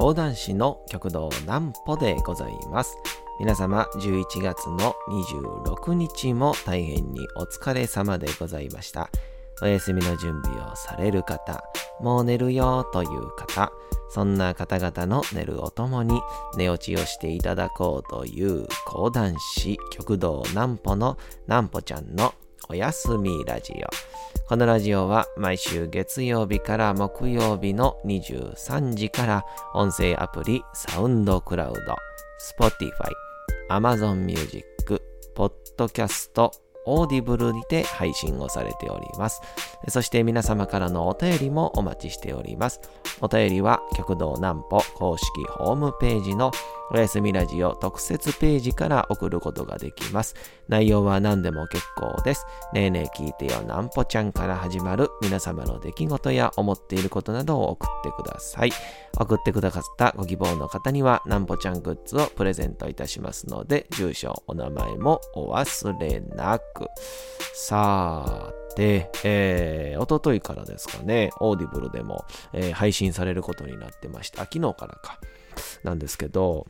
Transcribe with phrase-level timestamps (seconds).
[0.00, 2.96] 講談師の極道南歩でございます。
[3.38, 9.10] 皆様、11月の26日も大変にお疲れ様でございました。
[9.60, 11.62] お休みの準備をされる方、
[12.00, 13.72] もう寝るよという方、
[14.08, 16.18] そんな方々の寝るおともに
[16.56, 22.32] 寝落ちをしていただこうという講談師極道南歩の南歩ちゃんの
[22.68, 24.48] おやすみラジオ。
[24.48, 31.96] このラジオは毎週月曜日から木曜日の23時から音声アプリサウンドクラウド、
[32.58, 32.90] Spotify、
[33.70, 35.02] Amazon Music、
[35.34, 36.50] Podcast、
[36.86, 39.40] オーディブルにて配信をされております。
[39.88, 42.80] そして皆様からのお便りもお待ちしております。
[43.20, 46.52] お便りは極道南歩公式ホームページの
[46.92, 50.34] おやすみラジオ特設ページから送ることができます。
[50.68, 52.44] 内容は何でも結構です。
[52.72, 58.72] ねえねえ聞いてよ南歩ちゃんから始まる皆様の出来事や思っていることなどを送ってください。
[59.18, 66.88] 送ってくださったご希望の方には南歩ちゃんグッズをプレゼントいたしますので、住所、お名前もお忘れなく。
[67.54, 74.44] さーて、えー、おとといからですかね、オーディブルでも、えー配信されることになってました。
[74.44, 75.20] 昨日からか。
[75.84, 76.66] なんですけど、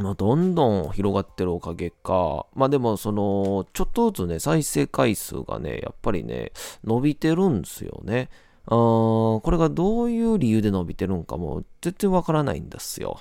[0.00, 6.52] まあ、どんどん広がってるおかげか、まあでもその、ちょっとずつね、再生回数がね、やっぱりね、
[6.84, 8.28] 伸びてるんですよね。
[8.66, 13.18] あーこれがどういう理由で伸びてるんかも全然わからないんですよ。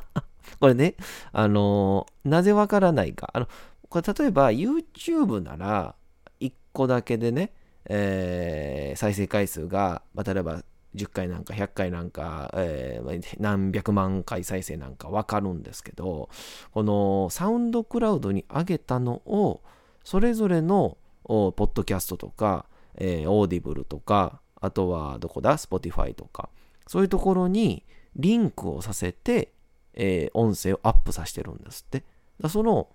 [0.60, 0.94] これね、
[1.32, 3.30] あのーなぜわからないか。
[3.32, 3.48] あの、
[3.88, 5.94] これ例えば YouTube なら、
[6.40, 7.52] 1個だけでね、
[7.86, 10.62] えー再生回数が、まあ、例えば
[10.94, 16.28] 10回なんか100回なんか、えー何百万回再生なんかわかるんですけど、
[16.72, 19.60] このサウンドクラウドに上げたのを、
[20.04, 22.66] それぞれのポッドキャストとか、
[22.96, 26.48] えー Audible とか、あとはどこだ ?Spotify とか、
[26.86, 27.84] そういうところに
[28.16, 29.52] リンクをさせて、
[29.94, 32.04] えー音声をアップさせてるんですって。
[32.40, 32.88] だその、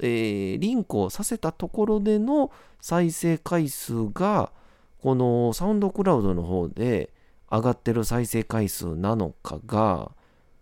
[0.00, 4.52] えーリンクをさせたところでの再生回数が、
[5.02, 7.10] この SoundCloud の方で
[7.50, 10.12] 上がってる再生回数なのかが、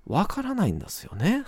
[0.07, 1.45] わからないんですよね。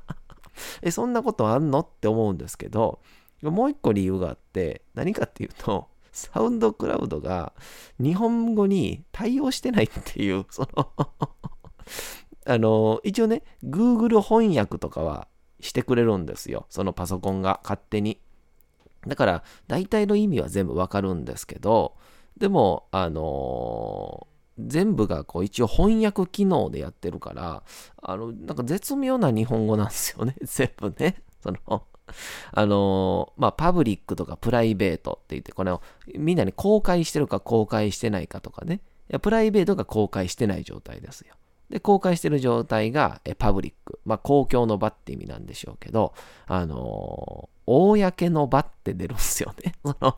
[0.82, 3.00] え、そんなことあんのって思うんですけど、
[3.42, 7.52] もう一個理由があって、何かっていうと、サウンドクラウドが
[7.98, 10.92] 日本語に対応してないっていう、その
[12.46, 15.28] あの、一応ね、Google 翻訳とかは
[15.60, 16.66] してくれるんですよ。
[16.68, 18.20] そのパソコンが勝手に。
[19.06, 21.96] だから、大体の意味は全部わかるんですけど、
[22.36, 24.26] でも、あの
[24.58, 27.62] 全部がこう一応翻訳機能でやってるから、
[28.02, 31.22] あの、なんか絶妙な日本語なんですよね、 全部ね。
[31.42, 31.82] その、
[32.52, 35.80] あのまあ、パブリックとかプライベートって言って、これを
[36.14, 38.80] みんなに公開してるか公開してないかとかね。
[39.10, 41.34] いやプライベートが公開してない状態ですよ。
[41.70, 44.00] で、公開してる状態がえパブリック。
[44.04, 46.12] まあ、公共の場って意味なんでしょうけど、
[46.46, 49.74] あの公の場って出るんですよね。
[49.82, 50.16] その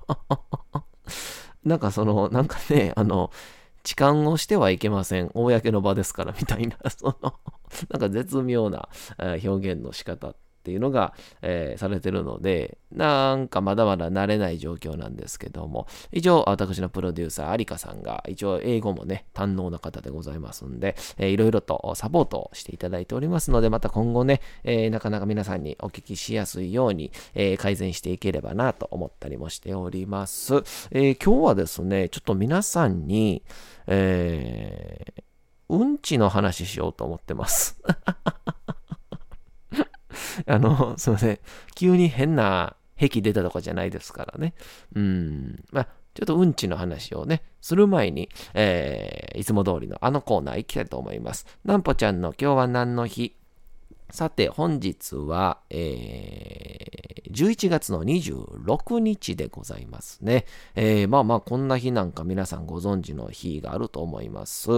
[1.64, 3.30] なんかその、なんかね、あの、
[3.84, 5.30] 痴漢をしてはいけません。
[5.34, 7.34] 公の場ですから、みたいな、その、
[7.90, 30.62] なんか絶妙な表現の仕方っっていうのが、えーされてるので、なんかまだまだ慣れない状況なんですけども、一応私のプロデューサー、有香さんが、一応英語もね、堪能な方でございますんで、えーいろいろとサポートをしていただいておりますので、また今後ね、えーなかなか皆さんにお聞きしやすいように、えー改善していければなと思ったりもしております。
[30.92, 33.42] え今日はですね、ちょっと皆さんに、
[33.86, 35.12] え
[35.68, 37.80] うんちの話しようと思ってます。
[40.46, 41.38] あの、すいません。
[41.74, 44.54] 急に変な癖出たとかじゃないですからね。
[44.94, 45.64] うん。
[45.70, 51.44] まあ、ちょっとうんちの話をね、する前に、えーいつも通りのあのコーナー行きたいと思います。
[51.64, 53.36] なんぽちゃんの今日は何の日？
[54.10, 60.46] さて、本日は、えー11月の26日でございますね。
[60.76, 64.70] えーまあまあ、こんな日なんか皆さんご存知の日があると思います。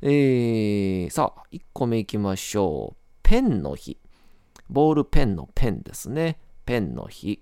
[0.00, 2.96] えーさあ、1個目行きましょう。
[3.24, 3.98] ペンの日。
[4.68, 6.38] ボールペンのペンですね。
[6.64, 7.40] ペンの日。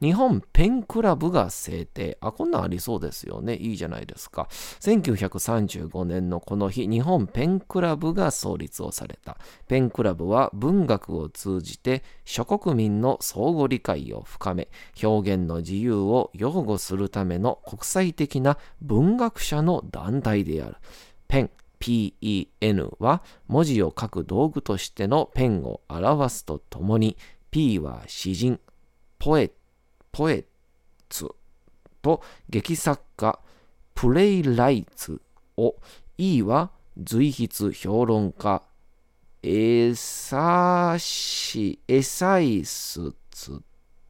[0.00, 2.16] 日本ペンクラブが制定。
[2.22, 3.56] あ、こんなんありそうですよね。
[3.56, 4.48] いいじゃないですか。
[4.80, 9.36] 1935年のこの日、日本ペンクラブが創立をされた。
[9.68, 14.68] ペンクラブは文学を通じて諸国民の相互理解を深め、
[15.02, 20.76] 表現の自由を擁護するための国際的な文学者の団体である。
[21.28, 21.50] ペン、
[21.80, 27.16] PEN は文字を書く道具としてのペンを表すとともに、
[27.50, 28.60] P は詩人、
[29.18, 29.50] ポエ、
[30.12, 30.44] ポエ
[31.08, 31.28] ツ
[32.02, 33.38] と劇作家、
[33.94, 35.20] プレイライツ
[35.56, 35.76] を
[36.18, 36.70] E は
[37.02, 38.62] 随筆評論家
[39.42, 43.62] エサシ、エサイスツ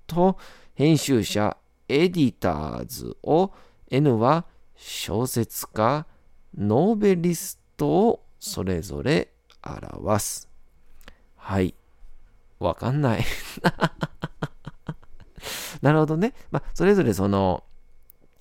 [0.09, 0.37] と
[0.75, 1.57] 編集者
[1.89, 3.53] エディターズを
[3.91, 4.45] N は
[4.77, 6.07] 小説家
[6.57, 9.32] ノーベリストをそれぞれ
[9.62, 10.50] 表す。
[11.37, 11.75] はい。
[12.59, 13.25] わかんない。
[15.81, 16.35] なるほどね。
[16.50, 17.65] まあ、それぞれその、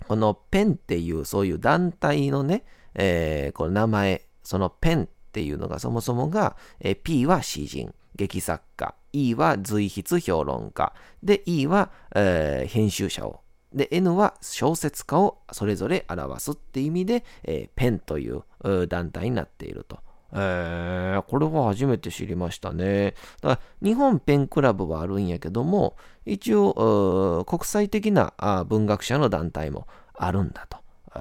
[0.09, 2.65] このペンっていうそういう団体のね、
[2.95, 10.94] えー、この名前、そのペンっていうのがそもそもが、えー、P は詩人、劇作家、E は随筆評論家、
[11.24, 13.39] で、E は、えー、編集者を、
[13.74, 18.44] で、N は小説家をそれぞれ表すって意味で、えー、ペンという
[18.88, 20.00] 団体になっていると。
[20.31, 23.16] えー、これは初めて知りましたね。
[23.42, 25.95] だから日本ペンクラブはあるんやけども、
[26.25, 28.33] 一応、国際的な
[28.68, 30.77] 文学者の団体もあるんだと。
[31.16, 31.19] え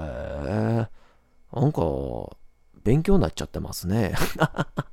[1.52, 2.36] ー、なんか、
[2.84, 4.14] 勉強になっちゃってますね。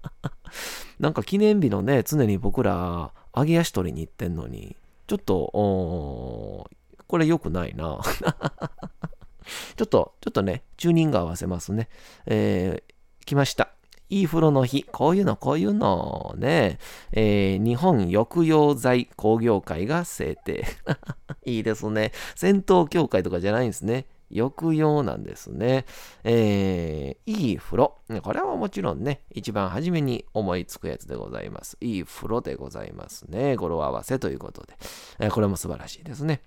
[0.99, 6.69] なんか記念日のね、常に僕ら、揚げ足取りに行ってんのに、ちょっと、
[7.07, 7.99] これ良くないな。
[9.75, 11.89] ちょっと、ちょっとね、チューニング合わせますね。
[12.25, 13.69] えー、来ました。
[14.09, 16.77] いい風呂の日、こういうの、こういうのね、
[17.11, 20.65] えー、日本抑揚剤工業会が制定。
[21.45, 22.11] いいですね。
[22.35, 24.05] 戦闘協会とかじゃないんですね。
[24.33, 25.85] 抑揚なんですね。
[26.23, 27.95] えー、いい風呂。
[28.21, 31.77] これはもちろんね、一番初めに思いつくやつでございます。
[31.81, 33.55] いい風呂でございますね。
[33.55, 34.75] 語呂合わせということで。
[35.19, 36.41] えー、これも素晴らしいですね。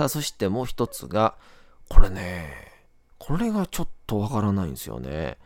[0.00, 1.36] さあ、そしてもう一つが、
[1.90, 2.54] これね、
[3.18, 5.36] これがちょっとわからないんですよね。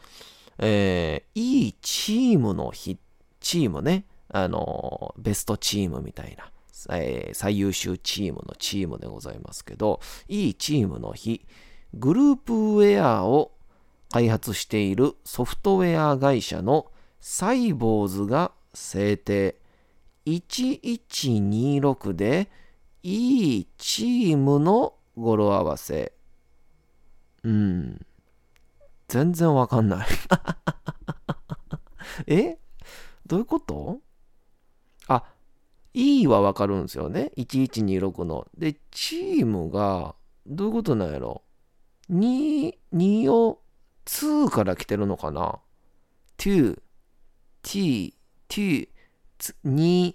[0.58, 2.96] えー、いいチームの日、
[3.40, 6.52] チームね、あの、ベストチームみたいな、
[6.96, 9.98] えー、最優秀チームのチームでございますけど、
[10.28, 11.44] いいチームの日、
[11.92, 13.50] グループウェアを
[14.12, 19.56] 開発しているソフトウェア会社のサイボーズが制定。
[20.26, 22.48] 1126で、
[23.06, 26.14] いいチームの語呂合わせ。
[27.42, 28.06] うん。
[29.08, 30.08] 全然わかんない
[32.26, 32.58] え？
[33.26, 34.00] どういうこと？
[35.06, 35.22] あ、
[35.92, 37.30] E はわかるんですよね。
[37.36, 38.48] 1126の。
[38.56, 40.14] で、チームが、
[40.46, 41.42] どういうことなんやろ
[42.10, 43.60] ?2、2を
[44.06, 45.60] 2から来てるのかな
[46.38, 46.80] ?2、
[47.60, 48.14] t、
[48.48, 48.88] 2、
[49.66, 50.14] 2、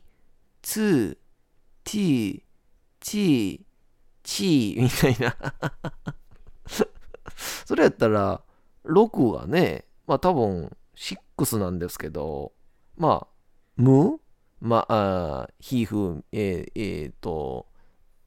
[0.64, 1.18] 2、
[1.84, 2.44] t、
[3.00, 3.66] t、
[4.24, 5.36] t みたいな
[7.66, 8.42] それやったら、
[8.86, 12.54] 6はね、まあ多分6なんですけど、
[12.98, 13.28] まあ、
[13.78, 14.20] 無
[14.60, 17.68] まあ、ひふ、えー、えー、と、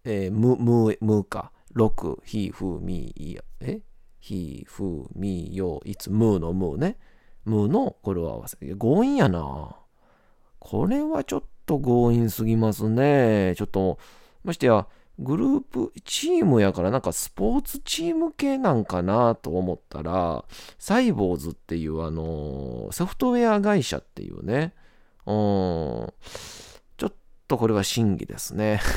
[0.05, 1.53] えー、む、む、むか。
[1.75, 3.81] 6、ひふみや、え？
[4.21, 6.97] ひふみよ、いつ、むのむね。
[7.45, 8.57] むの語呂合わせ。
[8.77, 9.77] 強引やな。
[10.59, 13.55] これはちょっと強引すぎますね。
[13.57, 13.99] ちょっと、
[14.45, 14.87] ましてや、
[15.19, 20.45] グループ、チームやからなんかスポーツチーム系なんかなと思ったら、
[20.79, 24.75] サイボーズっていうあの、ソフトウェア会社っていうね、
[25.27, 26.13] うん、
[26.97, 27.13] ちょっ
[27.47, 28.81] とこれは審議ですね。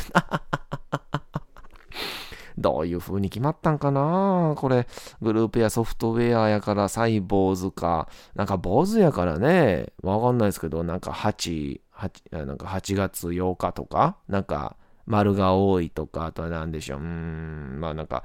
[2.57, 4.87] どういう風に決まったんかなこれ、
[5.21, 18.23] グループやソフトウェアやからサイボーズか、なんか坊主やからね、わかんないですけど、なんか8、8, なんか8月8日とか、なんか丸が多いとか、あとは何でしょう、うーん、まあなんか、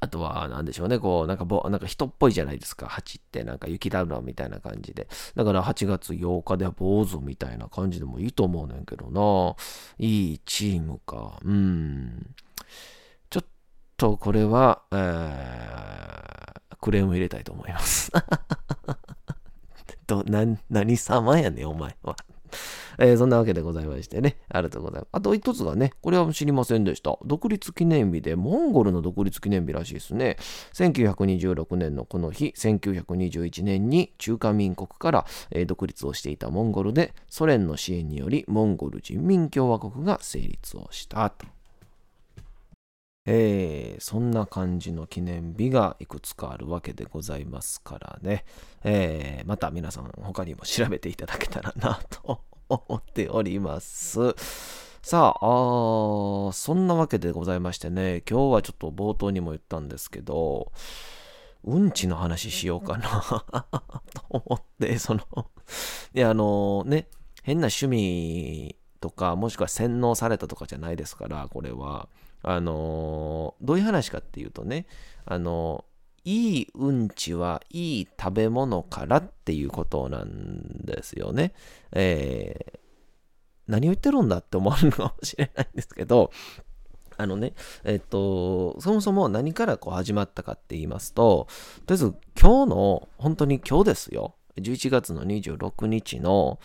[0.00, 5.06] あとは、何でしょうね、こう、なんかぼ、なんか人っぽいじゃないですか、蜂って、なんか雪だるまみたいな感じで。
[5.36, 9.54] だから8月8日では坊主みたいな感じでもいいと思うねんけどな。
[10.04, 11.38] いいチームか。
[11.44, 12.34] うん。
[13.30, 13.44] ちょっ
[13.96, 18.10] とこれは、えー、クレーム入れたいと思います。
[20.08, 22.16] ど、な、何様やねん、お前は。
[22.98, 25.08] えー、そんなわけでございましてね、ありがとうございます。
[25.12, 27.18] あと一つがね、これは知りませんでした。
[27.24, 30.36] 独立記念日で、モンゴルの独立記念日らしいですね。
[30.74, 41.46] 1926年のこの日、1921年に中華民国から、えー、独立をしていたモンゴルで、ソ連の支援により、モンゴル人民共和国が成立をしたと。
[43.24, 48.44] えー、そんな感じの記念日がいくつかあるわけでございますからね、
[48.82, 52.40] えー、また皆さん他にも調べていただけたらなと
[52.72, 54.34] 思っております。
[55.02, 60.72] さああ、そんなわけでございましてね、今日はちょっと冒頭にも言ったんですけど、
[61.64, 63.44] うんちの話しようかな
[64.14, 65.22] と思って、その
[66.14, 67.08] いや、あのね、
[67.42, 72.08] 変な趣味とか、もしくは洗脳されたとかじゃないですから、これは。
[72.44, 74.86] あのどういう話かっていうとね、
[75.24, 75.84] あの
[76.24, 81.52] いいうんちはいい食べ物からっていうことなんですよね。
[81.92, 82.78] えー、
[83.66, 86.30] 何を言ってるんだって思われるかもしれないんですけど、
[87.16, 91.48] あのね、えっと、そもそも何からこう始まったかって言いますと、
[91.86, 94.34] とりあえず今日の、本当に今日ですよ。
[94.56, 96.60] 11月の26日の、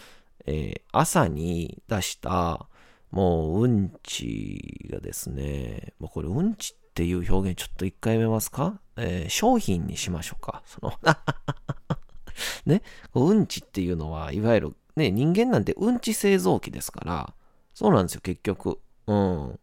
[0.45, 2.67] えー、朝に出した、
[3.11, 10.63] もううんちがですね、もうこれうんちってていう表現ちょっと一回やめますか、えー、商品にしましょうか。
[10.65, 10.93] その
[12.65, 12.81] ね、
[13.13, 17.33] うんちっていうのは、いわゆるね、人間なんてうんち製造機ですから、
[17.75, 18.79] そうなんですよ、結局。
[19.05, 19.59] うん。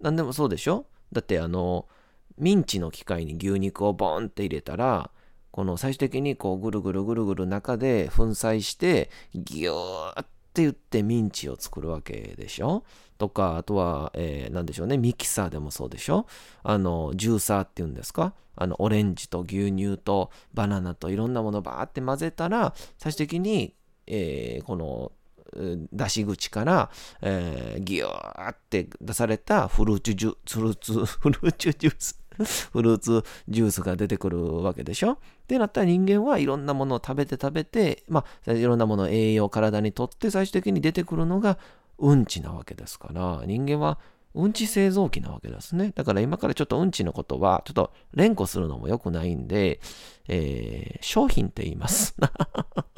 [0.00, 0.86] なんでもそうでしょ？
[1.12, 1.86] だってあの、
[2.38, 5.10] ミンチの機械に牛肉をボンって入れたら、
[5.50, 12.84] この最終的にこうぐるぐるぐるぐる中で粉砕して、ギューって言ってミンチを作るわけでしょ？
[13.20, 16.26] とか、あとは、えー、何でしょうね、ミキサーでもそうでしょ？
[16.62, 18.32] あの、ジューサーっていうんですか？
[18.56, 25.12] あの、オレンジと牛乳とバナナといろんなものバーって混ぜたら、最終的に、えー、この
[25.92, 32.20] 出し口から、えー、ギューって出されたフルーツジュフルーツ、 フルーツジュース、
[32.72, 35.12] フルーツジュースが出てくるわけでしょ？
[35.12, 35.16] っ
[35.48, 41.58] てなったら人間はいろんなものを食べて食べて、まあ、いろんなものを栄養を体にとって最終的に出てくるのが
[42.00, 43.98] うんちなわけですから、人間は
[44.34, 45.92] うんち製造機なわけですね。
[45.94, 49.80] だから今からちょっとうんちのことは、ちょっと連呼するのも良くないんで、
[50.28, 52.14] えー、商品って言います。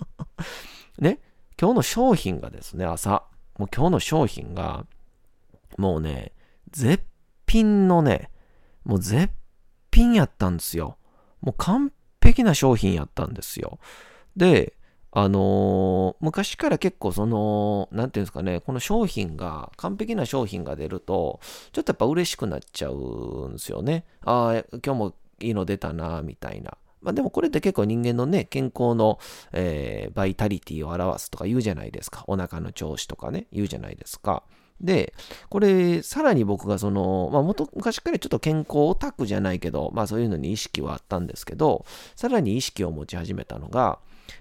[0.99, 1.21] ね？
[1.61, 3.25] 今日の商品がですね、朝、
[3.59, 4.87] もう今日の商品が、
[5.79, 6.33] もうね、
[6.71, 7.05] 絶
[7.47, 8.31] 品のね、
[8.85, 9.33] もう絶
[9.91, 10.99] 品やったんですよ。
[11.41, 11.93] もう完
[12.23, 13.79] 璧な商品やったんですよ。
[14.37, 14.75] で、
[15.15, 21.39] あのー、昔から結構その、なんていうんですかね、この商品が、完璧な商品が出ると、
[21.73, 24.05] ちょっとやっぱ嬉しくなっちゃうんですよね。
[24.25, 26.79] ああ、今日もいいの出たな、みたいな。
[27.03, 29.19] まあでもこれって結構人間のね、健康の、
[29.53, 32.25] えー、バイタリティを表すとか言うじゃないですか。
[32.27, 34.45] お腹の調子とかね、言うじゃないですか。
[34.81, 35.13] で、
[35.49, 41.85] これ、さらに僕がその、まあ元、昔からちょっと健康オタクじゃないけど、まあそういうのに意識はあったんですけど、
[42.17, 43.99] さらに意識を持ち始めたのが、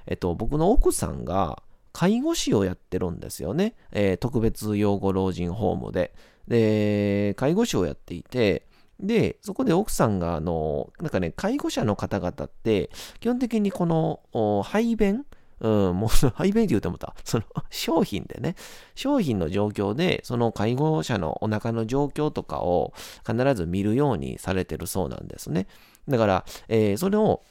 [0.07, 1.61] えっと、僕の奥さんが
[1.93, 3.75] 介護士をやってるんですよね。
[3.91, 6.13] えー、特別養護老人ホームで。
[6.47, 8.67] で、介護士をやっていて、
[8.99, 15.25] で、そこで奥さんが、あの、なんかね、介護者の方々って、基本的にこの、排便
[15.61, 17.15] うん、もう、 排便って言うてもた。
[17.23, 18.55] その、商品でね、
[18.95, 22.93] 商品の状況で、その介護者のお腹の状況とかを
[23.25, 25.67] 必ず見るようにされてるそうなんですね。
[26.07, 27.41] だから、えー、それを、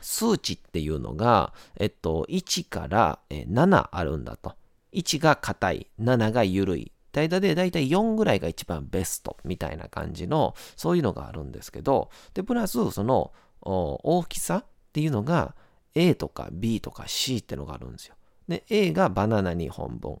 [0.00, 4.54] 数値っていうのが、えっと、1から7あるんだと。
[4.92, 15.54] 1が硬い、7が緩い、間でだいたい4ぐらいが一番ベストみたいな感じの、そういうのがあるんですけど、で、プラス、その、大きさっていうのが、
[15.94, 18.16] A とか B とか C ってのがあるんですよ。
[18.48, 20.20] で、A がバナナ2本分、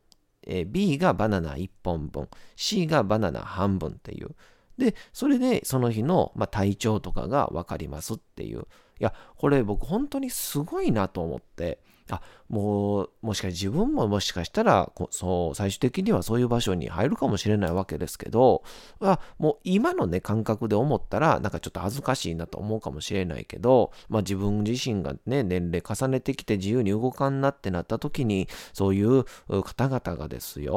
[0.66, 4.34] B がバナナ1本分、C がバナナ半分っていう。
[4.78, 8.66] で、それでその日の、体調とかがわかりますっていう。
[9.00, 11.78] いや、これ僕本当にすごいなと思って、
[12.10, 18.62] あ、もう、もしかし自分ももしかしたら、そう、最終的にはそういう場所に入るかもしれないわけですけど、
[19.00, 29.24] あもう今のね、感覚で思ったら、なんかちょっと恥ずかしいなと思うかもしれないけど、まあ自分自身がね、年齢重ねてきて自由に動かんなってなった時に、そういう
[29.62, 30.74] 方々がですよ、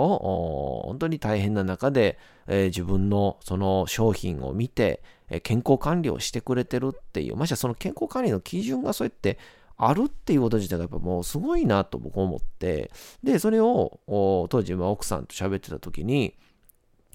[0.85, 2.17] 本当に大変な中で、
[2.47, 5.03] えー、自分のその商品を見て、
[5.43, 9.37] 健康管理をしてくれてるっていう、ましてその健康管理の基準がそうやって
[9.77, 12.91] あるっていうこと自体がやっぱもうすごいなと僕思って、
[13.23, 13.99] で、それを
[14.49, 16.35] 当時奥さんと喋ってた時に、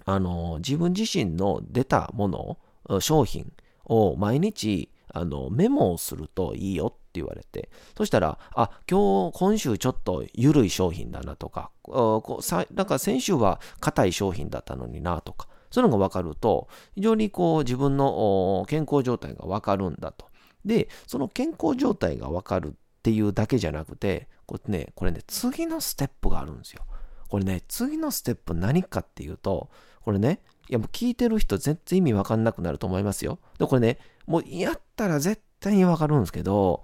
[0.05, 3.53] あの、自分自身の出たもの、商品
[3.85, 20.27] を毎日あのメモをするといいよって言われて、そしたら、あ、今日、今週ちょっと緩い商品だなとか、なんか先週は硬い商品だったのになとか、そういうのが分かると、非常にこう自分の健康状態が分かるんだと。
[20.65, 26.85] で、その健康状態がわかるっていうだけじゃなくて、これね、これね、次のステップがあるんですよ。
[27.29, 29.71] これね、次のステップ何かっていうと、
[30.03, 33.39] これね、いやもう聞いてる人全然意味わかんなくなると思いますよ。
[33.59, 36.83] で、これね、もうやったら絶対にわかるんですけど、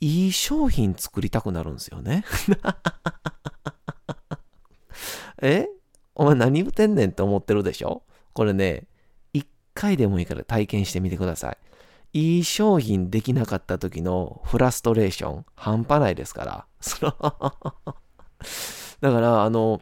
[0.00, 2.24] いい商品作りたくなるんですよね。
[5.42, 5.68] え？
[6.14, 8.02] お前何言ってんねんって思ってるでしょ？
[8.32, 8.86] これね、
[9.32, 11.58] 一回でもいいから体験してみてください。
[12.12, 16.66] いい商品できなかった時のフラストレーション、半端ないですから。
[19.00, 19.80] だから、あの、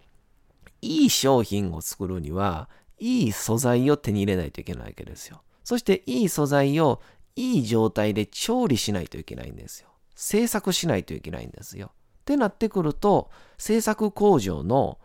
[0.80, 2.68] いい商品を作るには、
[2.99, 5.42] いい素材を手に入れないといけないわけですよ。
[5.64, 7.00] そして、いい素材を
[7.34, 9.88] いい状態で調理しないといけないんですよ。
[10.14, 11.90] 製作しないといけないんですよ。
[12.20, 14.99] ってなってくると、製作工場の、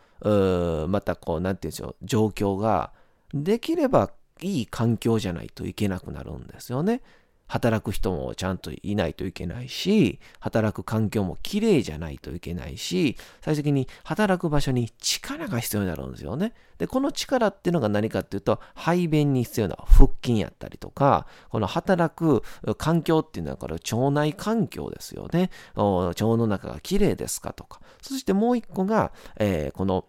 [0.87, 2.93] またこう、なんて言うんでしょう、状況が、
[3.33, 4.11] できれば
[4.41, 7.01] いい環境じゃないといけなくなるんですよね。
[7.47, 16.53] 働く人もちゃんといないといけないし、働く環境もきれいじゃないといけないし、最終的に働く場所に力が必要になるんですよね。
[16.79, 22.41] で、この力っていうのが何かっていうと、排便に必要な腹筋やったりとか、この働く
[22.77, 25.51] 環境っていうのはこれ腸内環境ですよね。
[25.75, 27.79] 腸の中がきれいですかとか。
[28.01, 30.05] そしてもう一個が、えー、この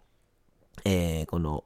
[0.85, 1.65] えー、この、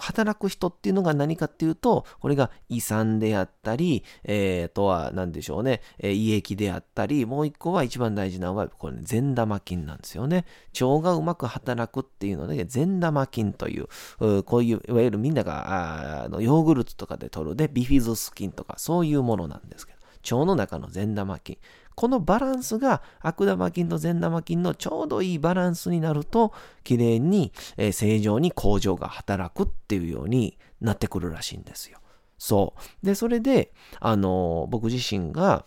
[0.00, 10.44] 働く人っていうのが何かっていうと、これが胃酸であったり、えー、とは何でしょうね、えー、胃液であったり、もう一個は一番大事なのは、これ、善玉菌なんですよね。
[10.80, 13.88] 腸がうまく働くっていうので、善玉菌という、
[14.20, 19.98] うこういう、いわゆるみんなが、あのヨーグルトとかで取るで、ビフィズス菌とか、そういうものなんですけど、
[20.36, 21.58] 腸の中の善玉菌。
[21.94, 26.52] このバランスが悪玉菌と善玉菌のちょうどいいバランスになると、
[26.84, 31.98] きれいに、えー、正常に工場が働くっていうようになってくるらしいんですよ。
[32.38, 33.06] そう。
[33.06, 35.64] で、それで、あのー、僕自身が、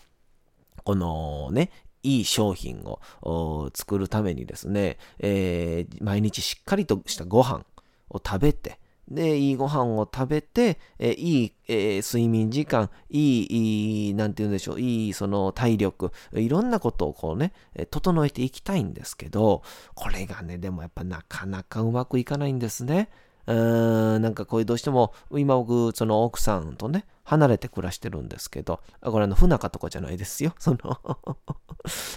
[0.84, 1.72] このね、
[2.04, 2.84] いい商品
[3.24, 7.66] を作るためにですね、えー、毎日しっかりとしたご飯
[8.10, 17.54] を食べて、で、いいご飯を食べて、えいい、えー、睡眠時間、いい、いい、なんて言うんでしょう、いい、その体力、いろんなことをこうね、
[17.92, 19.62] 整えていきたいんですけど、
[19.94, 23.10] これがね、でもやっぱなかなかうまくいかないんですね。
[23.48, 30.54] うーん、なんかこういうどうしても、今僕、その奥さんとね、離れて暮らしてるんですけど、これあの、不仲とかじゃないですよ。
[30.60, 30.78] その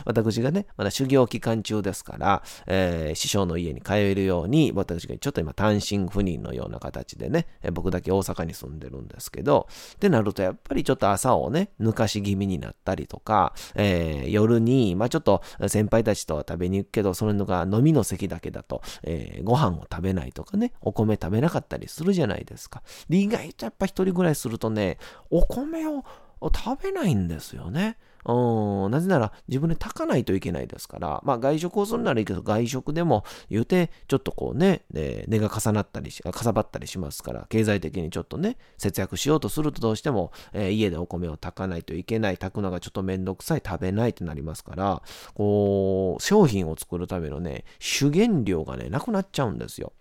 [0.05, 22.83] 私がね、まだ修行期間中ですから、えー、師匠の家に通えるように、私がちょっと今単身赴任のような形でね、僕だけ大阪に住んでるんですけど、ってなるとやっぱりちょっと朝をね、抜かし気味になったりとか、えー、夜に、まあちょっと先輩たちとは食べに行くけど、それのが飲みの席だけだと、えー、ご飯を食べないとかね、お米食べなかったりするじゃないですか。
[23.09, 24.98] で、意外とやっぱ一人暮らしするとね、
[25.31, 26.05] お米を
[26.41, 27.97] 食べないんですよね。
[28.25, 45.03] うん、なぜなら自分で炊かないといけないですから、まあ外食をするならいいけど、外食でも言うて、ちょっとこうね、値が重なったりし、かさばったりしますから、経済的にちょっとね、節約しようとするとどうしても、えー、家でお米を炊かないといけない、炊くのがちょっとめんどくさい、食べないってなりますから、
[45.35, 49.93] こう、商品を作るためのね、主原料がね、なくなっちゃうんですよ。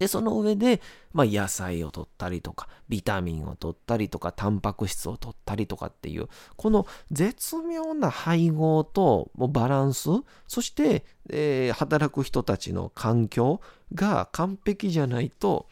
[0.00, 0.80] で、その上で、
[1.12, 10.08] まあ、野菜を取ったりとか、ビタミンを取ったりとか、タンパク質を取ったりとかっていう、この絶妙な配合とバランス、
[10.48, 13.60] そして、えー、働く人たちの環境
[13.92, 15.68] が完璧じゃないと、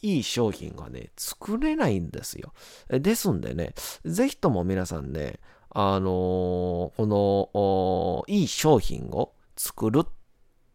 [0.00, 2.52] いい商品がね、作れないんですよ。
[2.88, 5.40] ですんでね、ぜひとも皆さんね、
[5.70, 10.06] あのー、この、いい商品を作るっ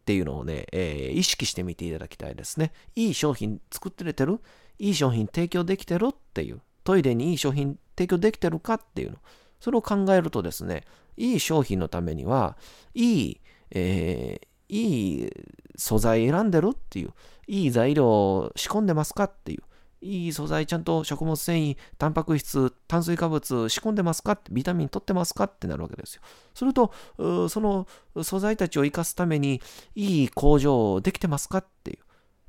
[0.08, 2.72] ていうのをね、えー、意識してみていただきたいですね。
[2.96, 4.40] いい商品作ってれてる？
[4.78, 6.08] いい商品提供できてる？
[6.12, 6.62] っていう。
[6.82, 9.18] トイレにいい商品提供できてるかっていうの。
[9.60, 10.84] それを考えるとですね、
[11.18, 12.56] いい商品のためには、
[12.94, 13.40] いい、
[13.70, 15.30] えー、いい
[15.76, 17.12] 素材選んでるっていう、
[17.46, 19.62] いい材料を仕込んでますかっていう、
[20.00, 24.32] いい素材、ちゃんと食物繊維、タンパク質、炭水化物仕込んでますか？
[24.32, 25.44] って、ビタミン取ってますか？
[25.44, 26.22] ってなるわけですよ。
[26.54, 26.92] すると、
[27.48, 27.86] その
[28.22, 29.60] 素材たちを生かすために、
[29.94, 31.58] いい工場できてますか？
[31.58, 31.98] っていう。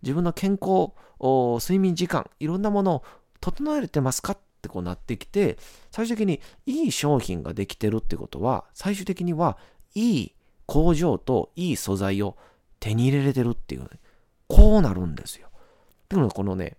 [0.02, 3.04] 自分の健康、睡眠時間、いろんなものを
[3.42, 4.34] 整えてますか？
[4.34, 5.58] ってこうなってきて、
[5.92, 9.58] 最終的にいい商品ができてるってことは、最終的には
[9.96, 10.36] いい
[10.66, 12.38] 工場といい素材を
[12.80, 13.88] 手に入れれてるっていう、ね、
[14.48, 15.50] こうなるんですよ。
[16.10, 16.78] でもこのね、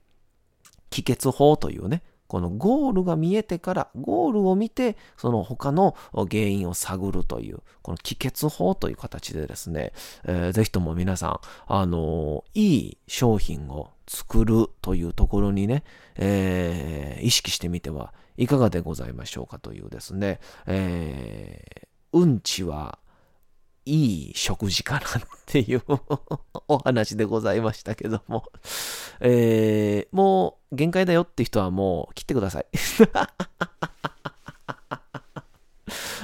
[0.90, 9.92] 帰結法というね、このゴールが見えてから、ゴールを見て、その他の原因を探るという、この帰結法という形でですね、
[10.24, 15.82] えー、ぜひとも皆さん、あのー、いい商品を作るというところにね、
[16.14, 23.00] えー、意識してみてはいかがでございましょうかというですね、えー、うんちは
[23.90, 25.04] いい食事かなっ
[25.46, 25.82] ていう
[26.68, 28.44] お話でございましたけども、
[29.18, 32.66] えー、もう限界だよって人はもう切ってください。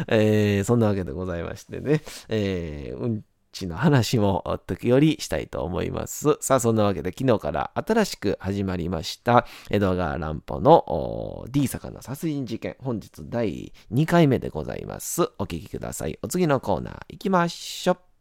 [0.07, 3.24] えー、そんなわけでございましてね、えー、うん
[3.56, 6.36] チの話も時折したいと思います。
[6.40, 12.76] さあ、そんなわけで昨日から新しく始まりました江戸川乱歩の D 坂の殺人事件。
[12.80, 15.22] 本日第2回目でございます。
[15.38, 16.18] お聴きください。
[16.22, 18.15] お次のコーナー行きましょう。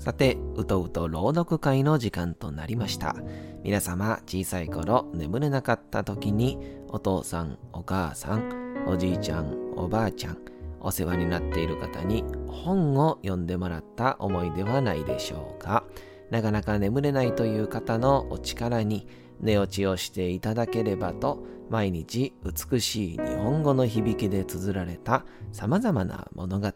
[0.00, 3.16] さて、うとうと朗読会の時間となりました。
[3.62, 6.56] 皆様、小さい頃眠れなかった時に、
[6.88, 10.38] お父さん、お母さん、おじいちゃん、おばあちゃん、
[10.80, 15.84] お世話になっている方に本を読んでもらった思いではないでしょうか。
[16.30, 19.06] なかなか眠れないという方のお力に
[19.38, 26.72] 寝落ちをしていただければと、毎日美しい日本語の響きで綴られた様々な物語、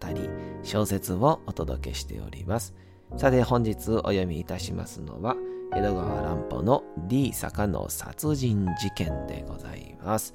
[0.63, 2.75] 小説をお届けしております。
[3.17, 5.37] さて本日お読みいたしますのは、
[5.73, 10.35] 江戸川乱歩の D 坂の殺人事件でございます。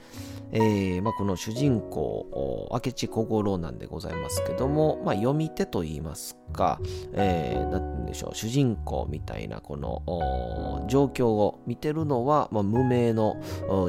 [0.52, 6.80] えーまあ、この主人公、明智小五郎なんでございますけども、まあ、読み手といいますか、
[7.14, 13.36] えー、なんでしょう、主人公みたいなこの状況を見てるのは、まあ、無名の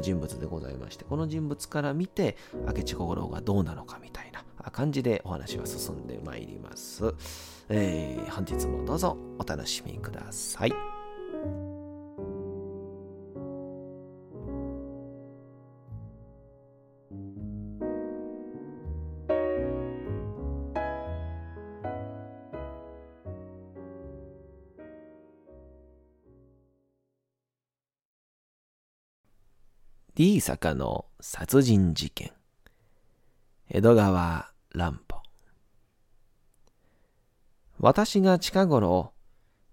[0.03, 4.30] 人物でございまして、この人物から見て、明智小五郎がどうなのかみたいな
[4.70, 7.14] 感じでお話は進んでまいります。
[7.68, 10.73] えー、本日もどうぞお楽しみください。
[30.16, 32.31] D 坂の殺人事件
[33.72, 35.22] 江戸川乱歩。
[37.78, 39.12] 私が近頃、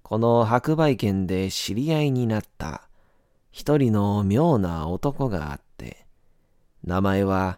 [0.04, 2.90] この白梅県で知り合いになった
[3.50, 6.06] 一人の妙な男があって、
[6.84, 7.58] 名前は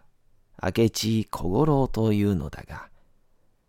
[0.62, 2.88] 明智小五郎というのだが、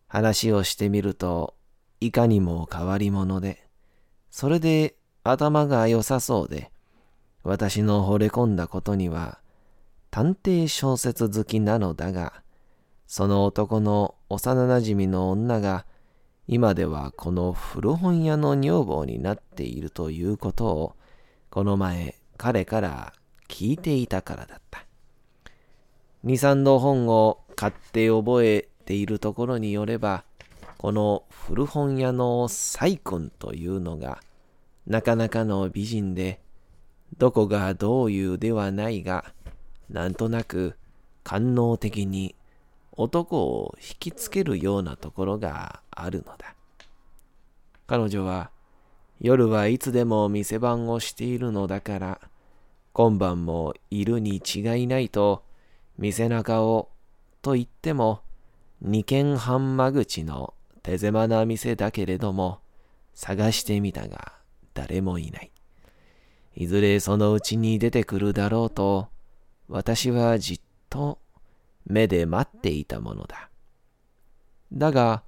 [0.07, 1.55] 話をしてみると
[1.99, 3.67] いかにも変わり者で、
[4.29, 6.71] それで頭が良さそうで、
[7.43, 9.39] 私の惚れ込んだことには、
[10.09, 12.40] 探偵小説好きなのだが、
[13.11, 15.85] その男の幼馴染の女が
[16.47, 20.95] 今ではこの古本屋の女房になっているということを、
[21.49, 23.11] この前彼から
[23.49, 24.85] 聞いていたからだった。
[26.23, 30.23] 二三度本を買って覚えているところによれば、
[30.77, 34.21] この古本屋の細君というのが、
[34.87, 36.39] なかなかの美人で、
[37.17, 39.33] どこがどういうではないが、
[39.89, 40.77] なんとなく
[41.25, 42.35] 官能的に
[42.97, 46.55] 男を引きつけるようなところがあるのだ。
[47.87, 48.51] 彼女は
[49.23, 52.21] 夜はいつでも店番をしているのだから、
[52.91, 55.43] 今晩もいるに違いないと、
[55.99, 56.89] 店中を
[57.43, 58.21] と言っても、
[58.81, 62.61] 二軒半間口の手狭な店だけれども、
[63.13, 64.33] 探してみたが
[64.73, 65.51] 誰もいない。
[66.55, 69.09] いずれそのうちに出てくるだろうと、
[69.69, 71.19] 私はじっと
[71.85, 73.49] 目で待っていたものだ。
[74.73, 75.23] だが、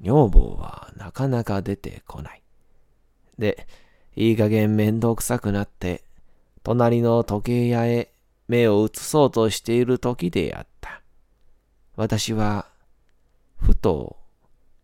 [0.00, 2.42] 女房はなかなか出てこない。
[3.38, 3.66] で、
[4.16, 6.04] いい加減面倒くさくなって、
[6.62, 8.12] 隣の時計屋へ
[8.48, 11.02] 目を移そうとしている時であった。
[11.96, 12.66] 私は、
[13.56, 14.16] ふと、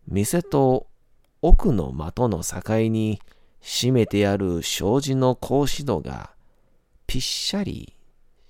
[0.07, 0.87] 店と
[1.43, 3.21] 奥の的の境に
[3.61, 6.31] 閉めてある障子の格子戸が
[7.07, 7.95] ぴっしゃり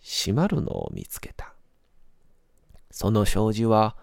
[0.00, 1.54] 閉まるのを見つけた。
[2.98, 3.94] その障子は、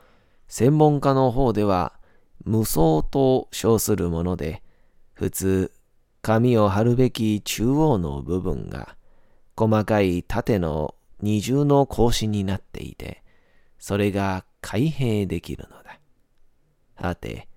[0.47, 1.99] 専門家の方では
[2.45, 4.63] 無双と称するもので、
[5.11, 5.73] 普通、
[6.21, 8.95] 紙を貼るべき中央の部分が、
[9.57, 13.21] 細かい縦の二重の格子になっていて、
[13.79, 15.99] それが開閉できるのだ。
[16.95, 17.49] はて、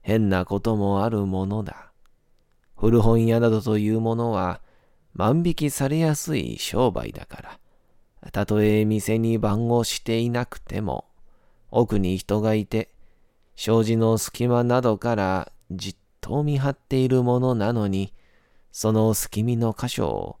[0.00, 1.90] 変なこともあるものだ。
[2.76, 4.60] 古本屋などというものは、
[5.12, 7.58] 万引きされやすい商売だから、
[8.32, 11.04] たとえ店に番号していなくても、
[11.70, 12.90] 奥に人がいて、
[13.56, 18.12] 障子の隙間などからじっと見張っているものなのに、
[18.72, 20.36] その隙見の箇所を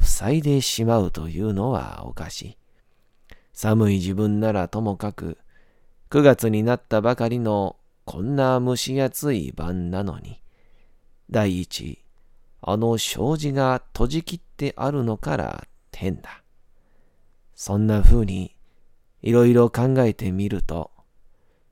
[0.00, 2.56] 塞いでしまうというのはおかしい。
[3.52, 5.38] 寒い自分ならともかく、
[6.10, 10.42] 9月になったばかりのこんな蒸し暑い晩なのに、
[11.30, 12.02] 第一、
[12.60, 15.64] あの障子が閉じきってあるのから
[15.94, 16.41] 変だ。
[17.64, 18.56] そんな風に
[19.20, 20.90] いろいろ考えてみると、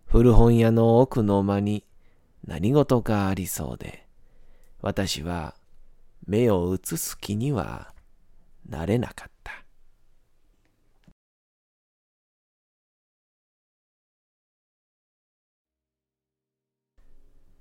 [0.05, 1.85] 古本屋の奥の間に
[2.47, 4.07] 何事かありそうで、
[4.83, 5.57] 私は
[6.29, 7.93] 目を移す気には
[8.69, 9.65] なれなかった。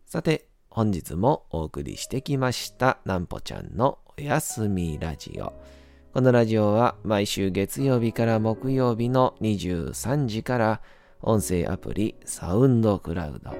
[0.05, 5.78] さて、本日もお送りしてきました、なんぽちゃんのおやすみラジオ。
[6.11, 10.81] このラジオは毎週月曜日から木曜日の23時から
[11.21, 13.51] 音声アプリサウンドクラウド、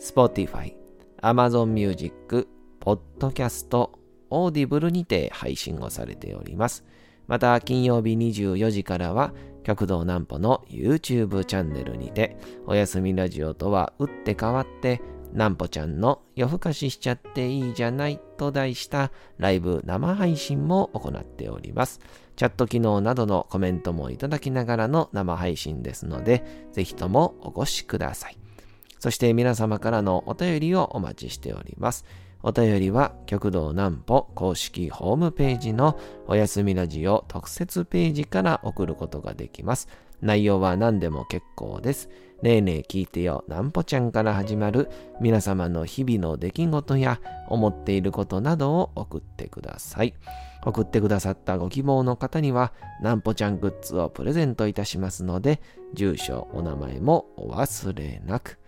[0.00, 0.74] Spotify、
[1.20, 2.48] Amazon Music、
[2.80, 3.90] Podcast、
[4.30, 6.86] Audible にて配信をされております。
[7.26, 22.00] また、金曜日24時からは、極道南歩の YouTube チャンネルにて、おやすみラジオとは打って変わって、南歩ちゃんの夜更かししちゃっていいじゃないと題したライブ生配信も行っております。
[22.36, 28.38] チャット機能などのコメントもいただきながらの生配信ですので、ぜひともお越しください。
[28.98, 32.04] そして皆様からのお便りをお待ちしております。
[32.42, 39.88] お便りは極道南歩公式ホームページのおやすみラジオ特設ページから送ることができます。
[40.22, 42.08] 内容は何でも結構です。
[42.42, 44.88] ねえねえ聞いてよ、なんぽちゃんから始まる
[45.20, 50.14] 皆様の日々の出来事や思っていることなどを送ってください。
[50.64, 55.60] 送ってくださったご希望の方には、なんぽちゃんグッズをプレゼントいたしますので、
[55.94, 58.58] 住所、お名前もお忘れなく。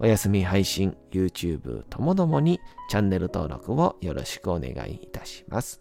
[0.00, 5.80] お休み配信、YouTube ともどもにチャンネル登録をよろしくお願いいたします。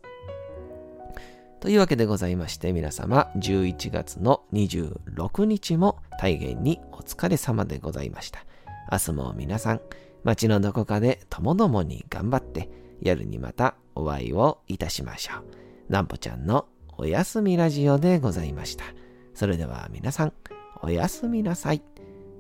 [1.60, 8.46] というわけでございまして皆様11月の26日も大変にお疲れ様でございました。
[8.92, 9.82] 明日も皆さん
[10.24, 12.70] 街のどこかでともどもに頑張って
[13.02, 15.92] 夜にまたお会いをいたしましょう。
[15.92, 16.66] なんぽちゃんの
[16.98, 18.86] おやすみラジオでございました。
[19.34, 20.34] それでは皆さん
[20.82, 21.82] おやすみなさい。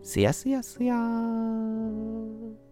[0.02, 2.69] すやすやすやー。